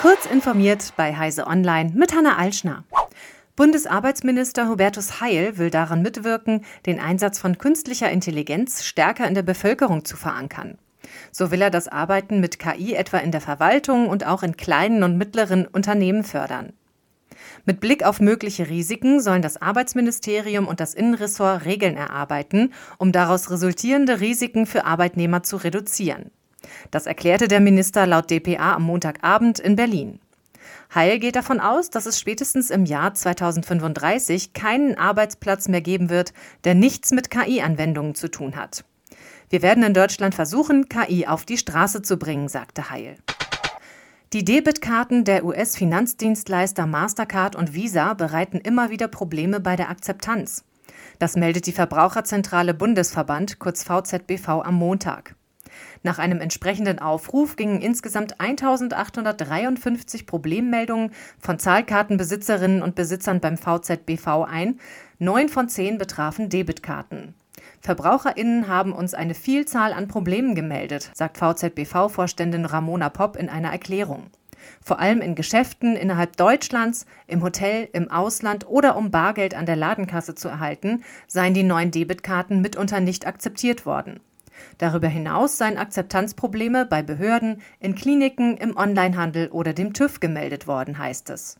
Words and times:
Kurz 0.00 0.26
informiert 0.26 0.92
bei 0.96 1.16
Heise 1.16 1.48
Online 1.48 1.90
mit 1.92 2.14
Hanna 2.14 2.36
Alschner. 2.36 2.84
Bundesarbeitsminister 3.56 4.68
Hubertus 4.68 5.20
Heil 5.20 5.58
will 5.58 5.70
daran 5.70 6.02
mitwirken, 6.02 6.64
den 6.86 7.00
Einsatz 7.00 7.40
von 7.40 7.58
künstlicher 7.58 8.08
Intelligenz 8.08 8.84
stärker 8.84 9.26
in 9.26 9.34
der 9.34 9.42
Bevölkerung 9.42 10.04
zu 10.04 10.16
verankern. 10.16 10.78
So 11.32 11.50
will 11.50 11.60
er 11.60 11.70
das 11.70 11.88
Arbeiten 11.88 12.38
mit 12.38 12.60
KI 12.60 12.94
etwa 12.94 13.18
in 13.18 13.32
der 13.32 13.40
Verwaltung 13.40 14.08
und 14.08 14.24
auch 14.24 14.44
in 14.44 14.56
kleinen 14.56 15.02
und 15.02 15.18
mittleren 15.18 15.66
Unternehmen 15.66 16.22
fördern. 16.22 16.74
Mit 17.64 17.80
Blick 17.80 18.04
auf 18.04 18.20
mögliche 18.20 18.68
Risiken 18.68 19.20
sollen 19.20 19.42
das 19.42 19.60
Arbeitsministerium 19.60 20.68
und 20.68 20.78
das 20.78 20.94
Innenressort 20.94 21.64
Regeln 21.64 21.96
erarbeiten, 21.96 22.72
um 22.98 23.10
daraus 23.10 23.50
resultierende 23.50 24.20
Risiken 24.20 24.64
für 24.66 24.84
Arbeitnehmer 24.84 25.42
zu 25.42 25.56
reduzieren. 25.56 26.30
Das 26.90 27.06
erklärte 27.06 27.48
der 27.48 27.60
Minister 27.60 28.06
laut 28.06 28.30
dpa 28.30 28.74
am 28.74 28.84
Montagabend 28.84 29.58
in 29.58 29.76
Berlin. 29.76 30.20
Heil 30.94 31.18
geht 31.18 31.36
davon 31.36 31.60
aus, 31.60 31.90
dass 31.90 32.06
es 32.06 32.18
spätestens 32.18 32.70
im 32.70 32.84
Jahr 32.84 33.12
2035 33.12 34.54
keinen 34.54 34.96
Arbeitsplatz 34.96 35.68
mehr 35.68 35.82
geben 35.82 36.08
wird, 36.08 36.32
der 36.64 36.74
nichts 36.74 37.10
mit 37.10 37.30
KI-Anwendungen 37.30 38.14
zu 38.14 38.30
tun 38.30 38.56
hat. 38.56 38.84
Wir 39.50 39.62
werden 39.62 39.82
in 39.82 39.94
Deutschland 39.94 40.34
versuchen, 40.34 40.88
KI 40.88 41.26
auf 41.26 41.44
die 41.44 41.58
Straße 41.58 42.02
zu 42.02 42.16
bringen, 42.18 42.48
sagte 42.48 42.90
Heil. 42.90 43.16
Die 44.34 44.44
Debitkarten 44.44 45.24
der 45.24 45.44
US-Finanzdienstleister 45.44 46.86
Mastercard 46.86 47.56
und 47.56 47.72
Visa 47.72 48.12
bereiten 48.12 48.58
immer 48.58 48.90
wieder 48.90 49.08
Probleme 49.08 49.58
bei 49.58 49.74
der 49.74 49.88
Akzeptanz. 49.88 50.64
Das 51.18 51.34
meldet 51.34 51.66
die 51.66 51.72
Verbraucherzentrale 51.72 52.74
Bundesverband, 52.74 53.58
kurz 53.58 53.84
VZBV, 53.84 54.48
am 54.64 54.74
Montag. 54.74 55.34
Nach 56.02 56.18
einem 56.18 56.40
entsprechenden 56.40 56.98
Aufruf 56.98 57.56
gingen 57.56 57.80
insgesamt 57.80 58.40
1853 58.40 60.26
Problemmeldungen 60.26 61.12
von 61.38 61.58
Zahlkartenbesitzerinnen 61.58 62.82
und 62.82 62.94
Besitzern 62.94 63.40
beim 63.40 63.56
VZBV 63.56 64.44
ein. 64.48 64.78
Neun 65.18 65.48
von 65.48 65.68
zehn 65.68 65.98
betrafen 65.98 66.48
Debitkarten. 66.48 67.34
VerbraucherInnen 67.80 68.68
haben 68.68 68.92
uns 68.92 69.14
eine 69.14 69.34
Vielzahl 69.34 69.92
an 69.92 70.08
Problemen 70.08 70.54
gemeldet, 70.54 71.10
sagt 71.14 71.38
VZBV-Vorständin 71.38 72.64
Ramona 72.64 73.08
Popp 73.08 73.36
in 73.36 73.48
einer 73.48 73.70
Erklärung. 73.70 74.30
Vor 74.82 74.98
allem 74.98 75.20
in 75.20 75.34
Geschäften 75.34 75.96
innerhalb 75.96 76.36
Deutschlands, 76.36 77.06
im 77.26 77.42
Hotel, 77.42 77.88
im 77.92 78.10
Ausland 78.10 78.66
oder 78.68 78.96
um 78.96 79.10
Bargeld 79.10 79.54
an 79.54 79.66
der 79.66 79.76
Ladenkasse 79.76 80.34
zu 80.34 80.48
erhalten, 80.48 81.04
seien 81.26 81.54
die 81.54 81.62
neuen 81.62 81.90
Debitkarten 81.90 82.60
mitunter 82.60 83.00
nicht 83.00 83.26
akzeptiert 83.26 83.86
worden. 83.86 84.20
Darüber 84.78 85.08
hinaus 85.08 85.58
seien 85.58 85.78
Akzeptanzprobleme 85.78 86.86
bei 86.86 87.02
Behörden, 87.02 87.62
in 87.80 87.94
Kliniken, 87.94 88.56
im 88.56 88.76
Onlinehandel 88.76 89.48
oder 89.48 89.72
dem 89.72 89.92
TÜV 89.92 90.20
gemeldet 90.20 90.66
worden, 90.66 90.98
heißt 90.98 91.30
es. 91.30 91.58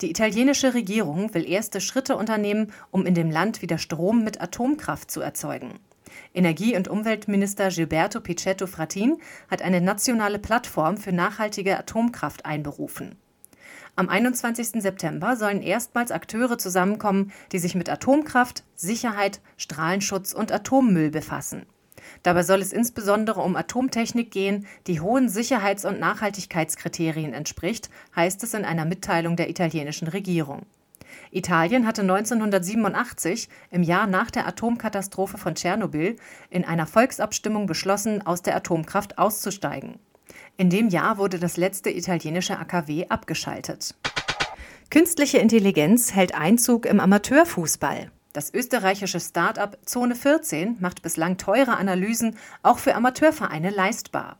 Die 0.00 0.10
italienische 0.10 0.74
Regierung 0.74 1.34
will 1.34 1.48
erste 1.48 1.80
Schritte 1.80 2.16
unternehmen, 2.16 2.72
um 2.92 3.04
in 3.04 3.14
dem 3.14 3.30
Land 3.30 3.62
wieder 3.62 3.78
Strom 3.78 4.22
mit 4.22 4.40
Atomkraft 4.40 5.10
zu 5.10 5.20
erzeugen. 5.20 5.80
Energie- 6.34 6.76
und 6.76 6.88
Umweltminister 6.88 7.68
Gilberto 7.70 8.20
Pichetto 8.20 8.66
Frattin 8.66 9.18
hat 9.50 9.62
eine 9.62 9.80
nationale 9.80 10.38
Plattform 10.38 10.96
für 10.96 11.12
nachhaltige 11.12 11.78
Atomkraft 11.78 12.46
einberufen. 12.46 13.16
Am 13.96 14.08
21. 14.08 14.80
September 14.80 15.36
sollen 15.36 15.60
erstmals 15.60 16.12
Akteure 16.12 16.56
zusammenkommen, 16.58 17.32
die 17.50 17.58
sich 17.58 17.74
mit 17.74 17.90
Atomkraft, 17.90 18.62
Sicherheit, 18.76 19.40
Strahlenschutz 19.56 20.32
und 20.32 20.52
Atommüll 20.52 21.10
befassen. 21.10 21.66
Dabei 22.22 22.42
soll 22.42 22.60
es 22.60 22.72
insbesondere 22.72 23.40
um 23.40 23.56
Atomtechnik 23.56 24.30
gehen, 24.30 24.66
die 24.86 25.00
hohen 25.00 25.28
Sicherheits- 25.28 25.84
und 25.84 26.00
Nachhaltigkeitskriterien 26.00 27.32
entspricht, 27.32 27.90
heißt 28.16 28.42
es 28.42 28.54
in 28.54 28.64
einer 28.64 28.84
Mitteilung 28.84 29.36
der 29.36 29.50
italienischen 29.50 30.08
Regierung. 30.08 30.66
Italien 31.30 31.86
hatte 31.86 32.02
1987, 32.02 33.48
im 33.70 33.82
Jahr 33.82 34.06
nach 34.06 34.30
der 34.30 34.46
Atomkatastrophe 34.46 35.38
von 35.38 35.54
Tschernobyl, 35.54 36.16
in 36.50 36.64
einer 36.64 36.86
Volksabstimmung 36.86 37.66
beschlossen, 37.66 38.26
aus 38.26 38.42
der 38.42 38.56
Atomkraft 38.56 39.18
auszusteigen. 39.18 39.98
In 40.56 40.70
dem 40.70 40.88
Jahr 40.88 41.18
wurde 41.18 41.38
das 41.38 41.56
letzte 41.56 41.90
italienische 41.90 42.58
AKW 42.58 43.06
abgeschaltet. 43.08 43.94
Künstliche 44.90 45.38
Intelligenz 45.38 46.14
hält 46.14 46.34
Einzug 46.34 46.86
im 46.86 46.98
Amateurfußball. 47.00 48.10
Das 48.38 48.54
österreichische 48.54 49.18
Start-up 49.18 49.78
Zone 49.84 50.14
14 50.14 50.76
macht 50.78 51.02
bislang 51.02 51.38
teure 51.38 51.76
Analysen 51.76 52.36
auch 52.62 52.78
für 52.78 52.94
Amateurvereine 52.94 53.70
leistbar. 53.70 54.38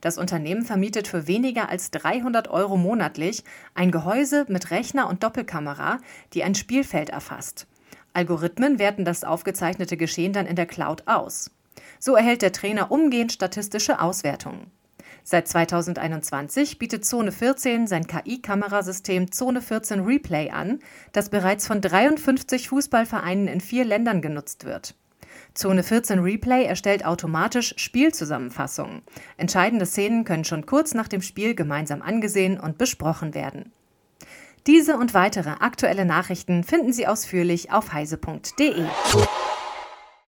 Das 0.00 0.16
Unternehmen 0.16 0.64
vermietet 0.64 1.08
für 1.08 1.26
weniger 1.26 1.68
als 1.68 1.90
300 1.90 2.48
Euro 2.48 2.78
monatlich 2.78 3.44
ein 3.74 3.90
Gehäuse 3.90 4.46
mit 4.48 4.70
Rechner 4.70 5.10
und 5.10 5.22
Doppelkamera, 5.22 5.98
die 6.32 6.42
ein 6.42 6.54
Spielfeld 6.54 7.10
erfasst. 7.10 7.66
Algorithmen 8.14 8.78
werten 8.78 9.04
das 9.04 9.24
aufgezeichnete 9.24 9.98
Geschehen 9.98 10.32
dann 10.32 10.46
in 10.46 10.56
der 10.56 10.64
Cloud 10.64 11.06
aus. 11.06 11.50
So 11.98 12.16
erhält 12.16 12.40
der 12.40 12.52
Trainer 12.52 12.90
umgehend 12.90 13.30
statistische 13.30 14.00
Auswertungen. 14.00 14.70
Seit 15.26 15.48
2021 15.48 16.78
bietet 16.78 17.06
Zone 17.06 17.32
14 17.32 17.86
sein 17.86 18.06
KI-Kamerasystem 18.06 19.32
Zone 19.32 19.62
14 19.62 20.00
Replay 20.00 20.50
an, 20.50 20.80
das 21.12 21.30
bereits 21.30 21.66
von 21.66 21.80
53 21.80 22.68
Fußballvereinen 22.68 23.48
in 23.48 23.62
vier 23.62 23.86
Ländern 23.86 24.20
genutzt 24.20 24.64
wird. 24.64 24.94
Zone 25.54 25.82
14 25.82 26.18
Replay 26.18 26.64
erstellt 26.64 27.06
automatisch 27.06 27.72
Spielzusammenfassungen. 27.78 29.00
Entscheidende 29.38 29.86
Szenen 29.86 30.24
können 30.24 30.44
schon 30.44 30.66
kurz 30.66 30.92
nach 30.92 31.08
dem 31.08 31.22
Spiel 31.22 31.54
gemeinsam 31.54 32.02
angesehen 32.02 32.60
und 32.60 32.76
besprochen 32.76 33.34
werden. 33.34 33.72
Diese 34.66 34.98
und 34.98 35.14
weitere 35.14 35.50
aktuelle 35.60 36.04
Nachrichten 36.04 36.64
finden 36.64 36.92
Sie 36.92 37.06
ausführlich 37.06 37.72
auf 37.72 37.94
heise.de. 37.94 38.84